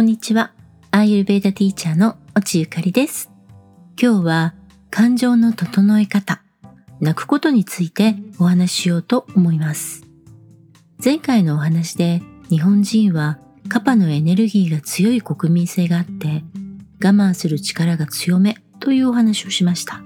[0.00, 0.54] こんにちは。
[0.92, 3.30] アーユルベーダティーチャーの落ゆかりです。
[4.00, 4.54] 今日は
[4.90, 6.40] 感情の整え方、
[7.00, 10.06] 泣くことについてお話ししようと思います。
[11.04, 16.44] 前回のお話で日本人はカパのエネルギーが強い国民性があって
[17.04, 20.00] 我慢する力が強めというお話をしました。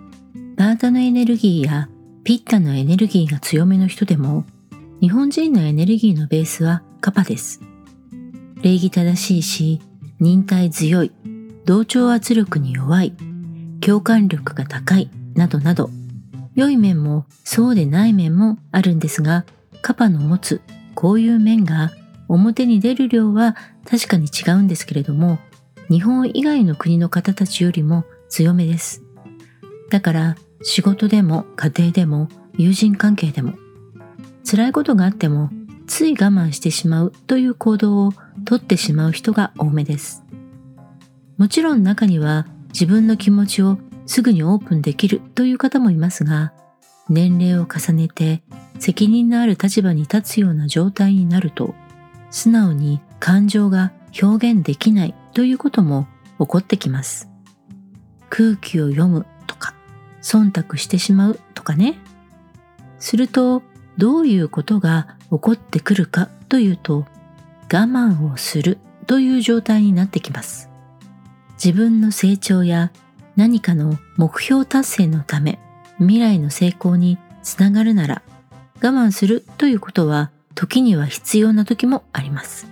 [0.56, 1.88] バータのエネルギーや
[2.24, 4.44] ピッタのエネルギーが強めの人でも
[5.00, 7.60] 日本人のエネルギーのベースはカパです。
[8.64, 9.80] 礼儀正しいし、
[10.20, 11.12] 忍耐強い、
[11.66, 13.12] 同調圧力に弱い、
[13.82, 15.90] 共感力が高い、などなど、
[16.54, 19.44] 良い面もそうでない面もあるんですが、
[19.82, 20.62] カパの持つ
[20.94, 21.92] こういう面が
[22.26, 25.38] 表に出る量は確かに違うんですけれども、
[25.90, 29.02] 日本以外の国の方たちよりも強めです。
[29.90, 33.52] だから仕事でも家庭でも友人関係でも
[34.50, 35.50] 辛いことがあっても
[35.86, 38.12] つい我慢してしまうという行動を
[38.44, 40.24] とってしまう人が多めです。
[41.36, 46.52] もちろん中には自分の気持ちをすぐにオープンできるという方もいますが、
[47.08, 48.42] 年齢を重ねて
[48.78, 51.74] 責任のある立場に立つような状態になると、
[52.30, 56.06] 素直に感情が表現できないということも
[56.38, 57.28] 起こってきます。
[58.28, 59.74] 空気を読むとか、
[60.22, 61.98] 忖度してしまうとかね。
[62.98, 63.62] すると、
[63.96, 67.06] どういうことが起こってくるかというと、
[67.72, 70.70] 我慢をするという状態になってきます。
[71.62, 72.92] 自分の成長や
[73.36, 75.58] 何かの目標達成のため
[75.98, 78.22] 未来の成功につながるなら
[78.82, 82.66] 我慢するということは時には必要な時もあります。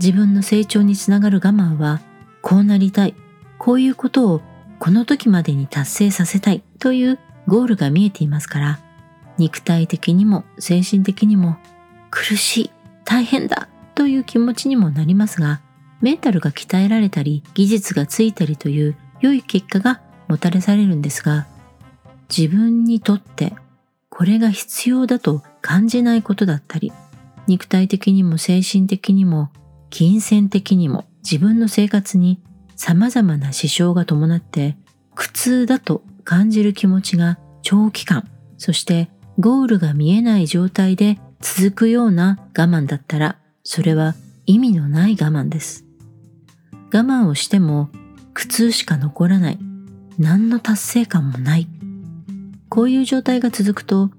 [0.00, 2.00] 自分の成長につながる我慢は
[2.40, 3.14] こうなりたい、
[3.58, 4.40] こういうことを
[4.78, 8.80] この時までに達成させたいというゴールが見えていますから
[9.38, 11.56] 肉体的にも精神的にも
[12.10, 12.70] 苦しい、
[13.04, 15.60] 大変だという気持ちにもなりますが、
[16.00, 21.46] メンタルが鍛えられたり、技術がついたりという良い結果がもたれされるんですが、
[22.28, 23.54] 自分にとって
[24.10, 26.92] これが必要だと感じないことだったり、
[27.46, 29.50] 肉体的にも精神的にも
[29.90, 32.40] 金銭的にも自分の生活に
[32.76, 34.76] 様々な支障が伴って
[35.14, 44.14] 苦痛だと感じる気持ちが長期間、そしてゴールが見えない状態で続くような我慢だったらそれは
[44.46, 45.84] 意味のない我慢です。
[46.92, 47.90] 我慢をしても
[48.34, 49.58] 苦痛しか残らない。
[50.18, 51.68] 何の達成感もない。
[52.68, 54.10] こういう状態が続くと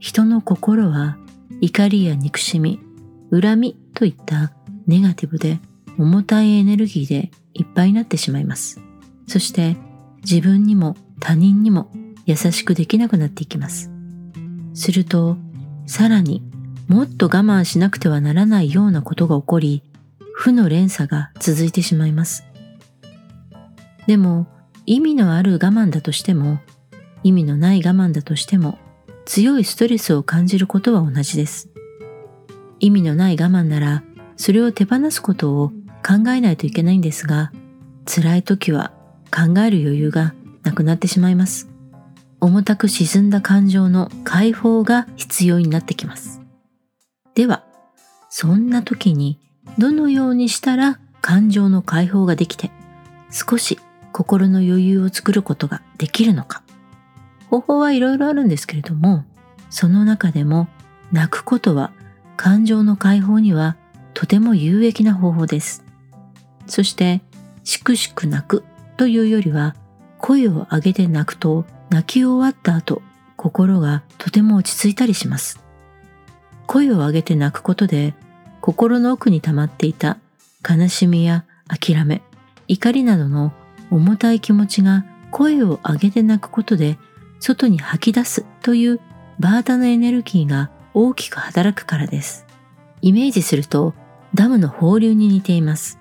[0.00, 1.18] 人の心は
[1.60, 2.80] 怒りや憎しみ、
[3.30, 4.52] 恨みといった
[4.88, 5.60] ネガティブで
[5.98, 8.80] 重たいエネルギーでいっぱいになってしまいます。
[9.28, 9.76] そして
[10.22, 11.92] 自分にも他人にも
[12.26, 13.93] 優しくできなくなっていきます。
[14.74, 15.36] すると
[15.86, 16.42] さらに
[16.88, 19.82] もっと我慢しなくてはならないようなことが起こり、
[20.34, 22.44] 負の連鎖が続いてしまいます。
[24.06, 24.46] でも、
[24.84, 26.60] 意味のある我慢だとしても、
[27.22, 28.78] 意味のない我慢だとしても、
[29.24, 31.70] 強いストレスを感じることは同じです。
[32.80, 34.02] 意味のない我慢なら、
[34.36, 35.70] それを手放すことを
[36.06, 37.50] 考えないといけないんですが、
[38.04, 38.92] 辛い時は
[39.30, 41.73] 考える余裕がなくなってしまいます。
[42.44, 46.42] 重たく沈んだ感情の解放が必要になってきます。
[47.34, 47.64] では、
[48.28, 49.38] そんな時に
[49.78, 52.70] どのようにしたら感情の解放ができて
[53.30, 53.80] 少し
[54.12, 56.62] 心の余裕を作ることができるのか。
[57.48, 59.24] 方法はいろいろあるんですけれども、
[59.70, 60.68] その中でも
[61.12, 61.92] 泣くことは
[62.36, 63.78] 感情の解放には
[64.12, 65.82] とても有益な方法です。
[66.66, 67.22] そして、
[67.64, 68.64] しくしく泣く
[68.98, 69.74] というよりは、
[70.18, 73.02] 声を上げて泣くと泣き終わった後、
[73.36, 75.62] 心がとても落ち着いたりします。
[76.66, 78.14] 声を上げて泣くことで
[78.60, 80.18] 心の奥に溜まっていた
[80.68, 82.20] 悲しみや諦め、
[82.66, 83.52] 怒りなどの
[83.92, 86.98] 重たい気持ちが声を上げて泣くことで
[87.38, 89.00] 外に吐き出すという
[89.38, 92.44] バータのエネルギーが大きく働くからです。
[93.02, 93.94] イメージすると
[94.34, 96.00] ダムの放流に似ています。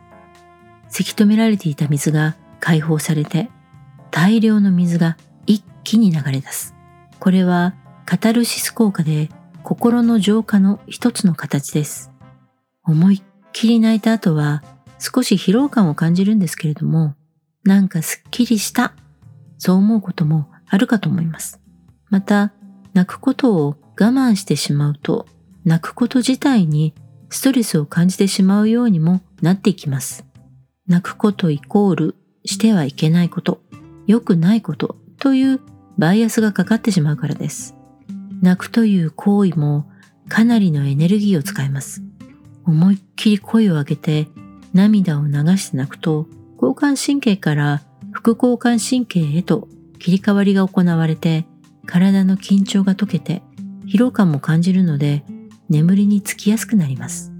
[0.89, 3.51] せき止められていた水が解放されて
[4.09, 5.17] 大量の水が
[5.83, 6.75] 気に流れ出す。
[7.19, 7.75] これは
[8.05, 9.29] カタルシス効果で
[9.63, 12.11] 心の浄化の一つの形です。
[12.83, 13.21] 思いっ
[13.53, 14.63] きり泣いた後は
[14.99, 17.15] 少し疲労感を感じるんですけれども、
[17.63, 18.93] なんかすっきりした、
[19.57, 21.61] そう思うこともあるかと思います。
[22.09, 22.53] また、
[22.93, 25.25] 泣くことを我慢してしまうと、
[25.65, 26.93] 泣くこと自体に
[27.29, 30.25] ストレスを感じてしまうようにもなっていきます。
[30.87, 32.15] 泣くことイコール
[32.45, 33.61] してはいけないこと、
[34.07, 35.61] 良くないことという
[35.97, 37.75] バイアスがかかってしまうからです。
[38.41, 39.89] 泣くという行為も
[40.27, 42.01] かなりのエネルギーを使います。
[42.65, 44.27] 思いっきり声を上げて
[44.73, 47.81] 涙を流して泣くと交感神経から
[48.11, 49.67] 副交感神経へと
[49.99, 51.45] 切り替わりが行われて
[51.85, 53.41] 体の緊張が解けて
[53.85, 55.23] 疲労感も感じるので
[55.69, 57.31] 眠りにつきやすくなります。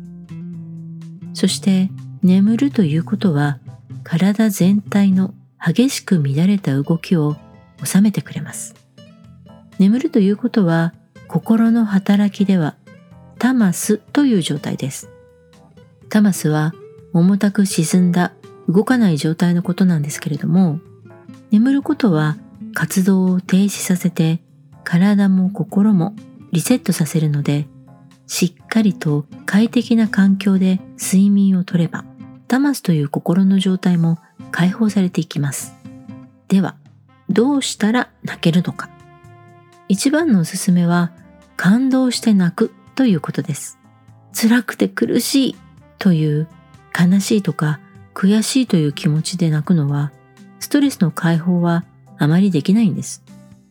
[1.34, 1.90] そして
[2.22, 3.60] 眠るということは
[4.04, 5.34] 体全体の
[5.66, 7.38] 激しく乱れた動きを
[7.84, 8.76] 収めてくれます。
[9.80, 10.94] 眠るということは
[11.28, 12.76] 心の働きでは
[13.40, 15.10] タマスという状態です。
[16.10, 16.74] タマスは
[17.14, 18.34] 重たく沈んだ
[18.70, 20.80] 動かない状態のことなんですけれども、
[21.52, 22.38] 眠ることは
[22.74, 24.42] 活動を停止させて
[24.84, 26.16] 体も心も
[26.52, 27.68] リセットさせるので、
[28.28, 32.06] しっかりと快適な環境で睡眠をとれば、
[32.48, 34.20] タマスという心の状態も
[34.52, 35.74] 解放されていきます。
[36.48, 36.76] では、
[37.30, 38.90] どうしたら泣けるのか。
[39.88, 41.12] 一番のおすすめは、
[41.56, 43.78] 感動して泣くということです。
[44.34, 45.56] 辛くて苦しい
[46.00, 46.48] という
[46.98, 47.80] 悲しいとか
[48.14, 50.12] 悔しいという気持ちで泣くのは、
[50.60, 51.84] ストレスの解放は
[52.18, 53.24] あまりできないんです。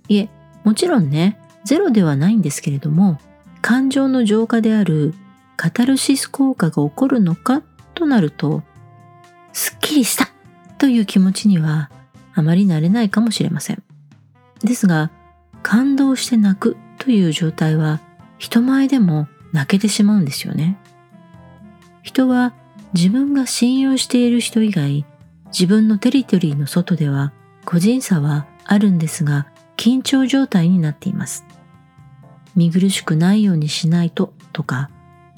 [0.08, 0.28] いえ、
[0.64, 3.18] もちろんね、ゼロではないんですけれども、
[3.60, 5.14] 感情の浄化である
[5.56, 7.62] カタルシス効果が起こるのか
[7.94, 8.62] となると、
[9.52, 10.28] すっきりした
[10.78, 11.90] という気持ちには
[12.34, 13.82] あまりなれないかもしれません。
[14.62, 15.10] ですが、
[15.62, 18.00] 感動して泣くという状態は
[18.38, 20.78] 人前でも泣けてしまうんですよね。
[22.02, 22.54] 人は
[22.94, 25.04] 自分が信用している人以外、
[25.46, 27.32] 自分のテリトリーの外では
[27.64, 29.46] 個人差はあるんですが、
[29.76, 31.44] 緊張状態になっています。
[32.54, 34.90] 見苦しくないようにしないととか、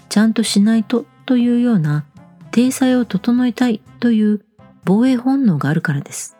[0.08, 2.04] ちゃんとしないとというような
[2.50, 4.44] 体裁を整えたいという
[4.84, 6.36] 防衛本能があるからです。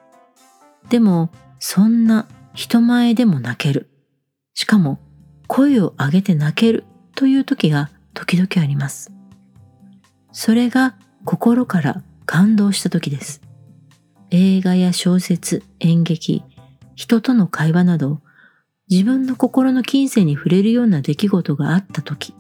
[0.89, 3.89] でも、そんな人前でも泣ける。
[4.55, 5.01] しかも、
[5.47, 6.85] 声を上げて泣ける
[7.15, 9.13] という時が時々あります。
[10.33, 13.41] それが心から感動した時です。
[14.31, 16.43] 映画や小説、演劇、
[16.95, 18.21] 人との会話など、
[18.91, 22.35] 自分の心の金銭に触れるような出来事があった時、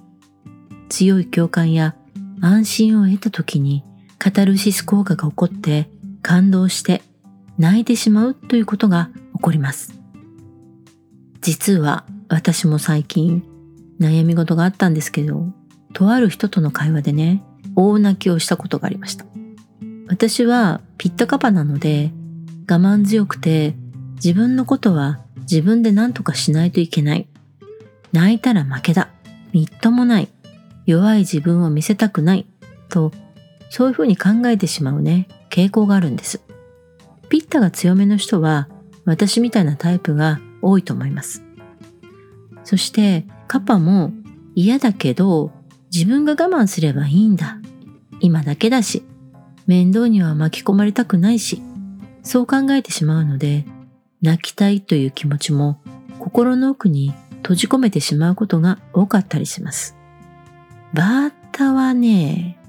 [0.88, 1.96] 強い共感や
[2.40, 3.84] 安心を得た時に
[4.18, 5.88] カタルシス効果が起こって
[6.22, 7.02] 感動して
[7.58, 9.98] 泣いてしまうということが起こります。
[11.40, 13.44] 実は私も最近
[14.00, 15.46] 悩み事があったんですけど、
[15.92, 17.42] とある人との会話でね、
[17.76, 19.26] 大泣きをしたことがありました。
[20.08, 22.12] 私はピッタカパなので
[22.68, 23.74] 我慢強くて
[24.16, 27.28] 自分のことは自分で何とかしないといけない。
[28.12, 29.10] 泣いたら負けだ。
[29.52, 30.28] みっともない。
[30.86, 32.46] 弱い自分を見せたくない。
[32.88, 33.12] と、
[33.70, 36.40] そういうふうに考えてしまうね、傾向があるんです。
[37.34, 38.68] ピッタが強めの人は
[39.04, 41.42] 私みたいなタイプが多いと思います。
[42.62, 44.12] そしてカパも
[44.54, 45.50] 嫌だけど
[45.92, 47.58] 自分が我慢すればいいんだ。
[48.20, 49.02] 今だけだし、
[49.66, 51.60] 面倒には巻き込まれたくないし、
[52.22, 53.66] そう考えてしまうので、
[54.22, 55.80] 泣きたいという気持ちも
[56.20, 59.96] 心の奥に閉じ込めてしまうことが多かったりします。
[60.92, 62.60] バータはね、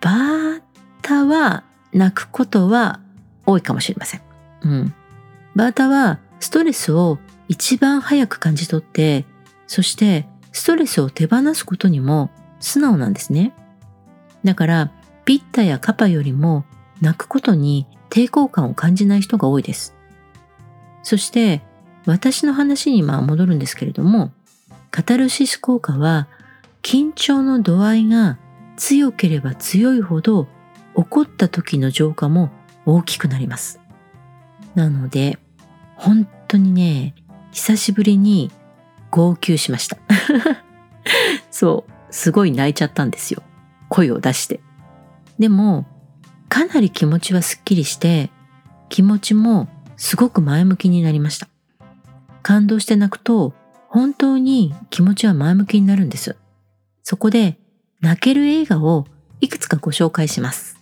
[0.00, 0.62] バー
[1.02, 3.00] タは泣くことは
[3.50, 4.22] 多いかもしれません。
[4.62, 4.94] うん。
[5.54, 7.18] バータはストレスを
[7.48, 9.24] 一番早く感じ取って、
[9.66, 12.30] そしてストレスを手放すことにも
[12.60, 13.54] 素直なんですね。
[14.44, 14.92] だから
[15.24, 16.64] ピッタやカパよりも
[17.00, 19.94] 泣くことに抵抗感を感じない人が多いです。
[21.02, 21.62] そして
[22.06, 24.32] 私の話にまあ戻るんですけれども、
[24.90, 26.28] カタルシス効果は
[26.82, 28.38] 緊張の度合いが
[28.76, 30.48] 強ければ強いほど
[30.94, 32.50] 怒った時の浄化も
[32.86, 33.80] 大きくなります。
[34.74, 35.38] なので、
[35.96, 37.14] 本当にね、
[37.52, 38.50] 久しぶりに
[39.10, 39.98] 号泣しました。
[41.50, 43.42] そう、すごい泣いちゃったんですよ。
[43.88, 44.60] 声を出して。
[45.38, 45.86] でも、
[46.48, 48.30] かなり気持ちはすっきりして、
[48.88, 51.48] 気持ちもすごく前向きになりました。
[52.42, 53.54] 感動して泣くと、
[53.88, 56.36] 本当に気持ちは前向きになるんです。
[57.02, 57.58] そこで、
[58.00, 59.06] 泣ける映画を
[59.40, 60.78] いくつかご紹介します。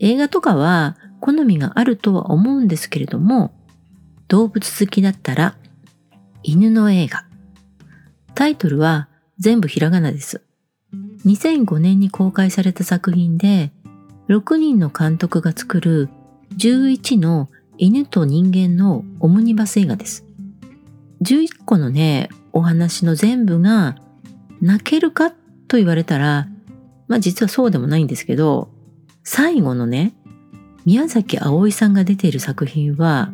[0.00, 3.54] 映画とかは好みがあるとは思うんですけれども、
[4.28, 5.56] 動物好きだったら、
[6.42, 7.24] 犬の映画。
[8.34, 10.42] タイトルは全部ひらがなです。
[11.24, 13.72] 2005年に公開された作品で、
[14.28, 16.10] 6人の監督が作る
[16.58, 20.26] 11の犬と人間のオムニバス映画です。
[21.22, 23.96] 11個のね、お話の全部が
[24.60, 26.48] 泣けるかと言われたら、
[27.08, 28.68] まあ実はそうでもないんですけど、
[29.22, 30.12] 最後のね、
[30.84, 33.32] 宮崎葵さんが出ている作品は、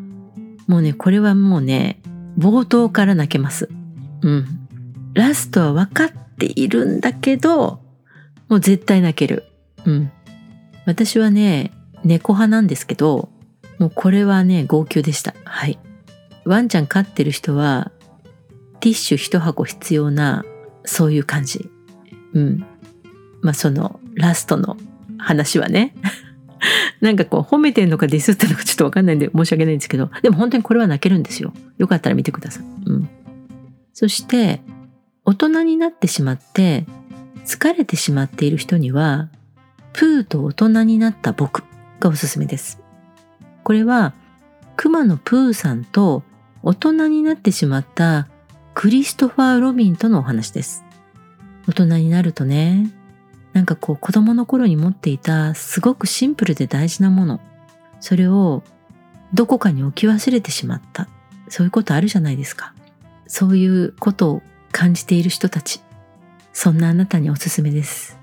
[0.66, 2.00] もうね、これはもうね、
[2.38, 3.68] 冒頭から泣けます。
[4.22, 4.68] うん。
[5.14, 7.80] ラストは分かっているんだけど、
[8.48, 9.44] もう絶対泣ける。
[9.84, 10.12] うん。
[10.86, 11.72] 私はね、
[12.04, 13.30] 猫派なんですけど、
[13.78, 15.34] もうこれはね、号泣でした。
[15.44, 15.78] はい。
[16.44, 17.90] ワンちゃん飼ってる人は、
[18.80, 20.44] ティッシュ一箱必要な、
[20.84, 21.68] そういう感じ。
[22.32, 22.64] うん。
[23.42, 24.76] まあその、ラストの
[25.18, 25.94] 話はね。
[27.00, 31.52] なんかこう褒めてんのかディスったのかちょっとわかんないんで申し訳ないんですけど、でも本当にこれは泣けるんですよ。
[31.78, 32.64] よかったら見てください。
[32.86, 33.08] うん。
[33.92, 34.60] そして、
[35.24, 36.86] 大人になってしまって、
[37.44, 39.28] 疲れてしまっている人には、
[39.92, 41.64] プーと大人になった僕
[41.98, 42.80] がおすすめです。
[43.64, 44.14] これは、
[44.76, 46.22] 熊のプーさんと
[46.62, 48.28] 大人になってしまった
[48.74, 50.84] クリストファー・ロビンとのお話です。
[51.68, 52.90] 大人になるとね、
[53.52, 57.40] なんかこう子供の頃に持っていたすごくシンプルで大事なもの、
[58.00, 58.62] それを
[59.34, 61.08] どこかに置き忘れてしまった。
[61.48, 62.74] そういうことあるじゃないですか。
[63.26, 64.42] そういうことを
[64.72, 65.80] 感じている人たち。
[66.52, 68.18] そんなあなたにおすすめです。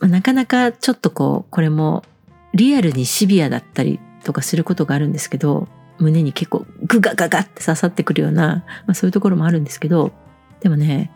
[0.00, 2.04] なかなかちょっとこう、これも
[2.52, 5.68] リアルにシビアだったりとかすることがあるんですけど、
[5.98, 10.12] 胸に結構グガガガって刺さってくるような、まあ、そういうところもあるんですけど、
[10.60, 11.10] でもね、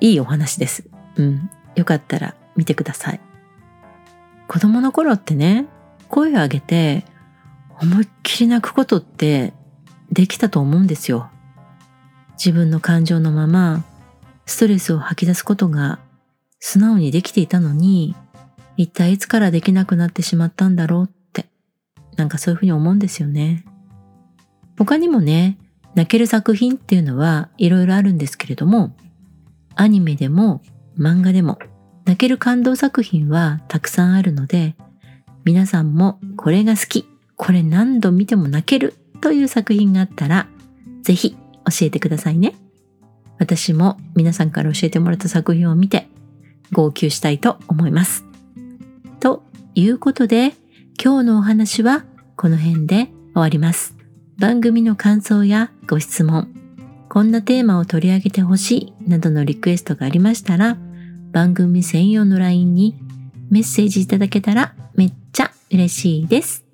[0.00, 0.84] いいお話です。
[1.16, 1.50] うん。
[1.76, 3.20] よかったら見てください。
[4.48, 5.66] 子供の頃ってね、
[6.08, 7.04] 声を上げて
[7.80, 9.54] 思いっきり泣くことって
[10.10, 11.30] できたと思うんですよ。
[12.32, 13.84] 自分の感情のまま
[14.44, 16.00] ストレスを吐き出すことが
[16.58, 18.16] 素直にできていたのに、
[18.76, 21.46] 一体いつからできなくなってしまったんだろうって、
[22.16, 23.64] なんかそういうふうに思うんですよね。
[24.76, 25.58] 他にもね、
[25.94, 28.96] 泣ける作品っていうのはいろいろあるんですけれども、
[29.76, 30.62] アニメでも
[30.98, 31.58] 漫画でも
[32.08, 34.76] 泣ける感動作品はたくさんあるので、
[35.44, 40.48] 皆さんもこれが好き、これ何度見ても泣けるという作品があったら、
[41.02, 41.36] ぜひ教
[41.82, 42.54] えてくださいね。
[43.38, 46.08] 私も皆さんから教えてもらった作品を見て
[46.72, 48.24] 号泣したいと思います。
[49.20, 49.42] と
[49.74, 50.54] いうことで、
[50.98, 53.94] 今日のお話はこの辺で終わります。
[54.38, 56.48] 番組の感想やご質問、
[57.10, 60.78] こんなテーマを取り上げてほしいなどのリクエストがありましたら、
[61.32, 62.96] 番組専用の LINE に
[63.50, 66.64] メッセージいただけたらめっちゃ嬉しいです。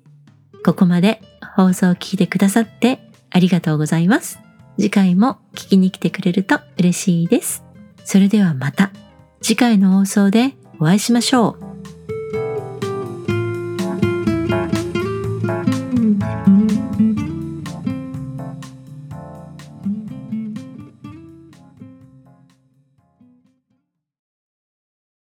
[0.63, 1.21] ここまで
[1.55, 4.39] 放送を聞いてくださってありがとうございます。
[4.77, 7.63] 次回も聞きに来てくれると嬉しいです。
[8.03, 8.91] それではまた
[9.41, 11.64] 次回の放送でお会いしましょう。